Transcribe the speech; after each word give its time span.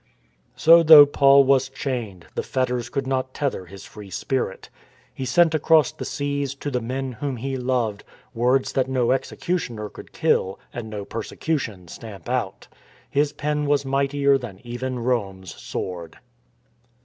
So 0.55 0.81
though 0.81 1.05
Paul 1.05 1.43
was 1.43 1.69
chained, 1.69 2.25
the 2.33 2.41
fetters 2.41 2.89
could 2.89 3.05
not 3.05 3.35
tether 3.35 3.67
his 3.67 3.85
free 3.85 4.09
spirit. 4.09 4.71
He 5.13 5.25
sent 5.25 5.53
across 5.53 5.91
the 5.91 6.05
seas, 6.05 6.55
to 6.55 6.71
the 6.71 6.81
men 6.81 7.11
whom 7.11 7.37
he 7.37 7.55
loved, 7.55 8.03
words 8.33 8.73
that 8.73 8.87
no 8.89 9.11
executioner 9.11 9.89
could 9.89 10.11
kill 10.11 10.59
and 10.73 10.89
no 10.89 11.05
persecution 11.05 11.87
stamp 11.87 12.27
out. 12.27 12.67
His 13.11 13.31
pen 13.31 13.67
was 13.67 13.85
mightier 13.85 14.39
than 14.39 14.59
even 14.63 14.97
Rome's 14.97 15.53
sword. 15.53 16.17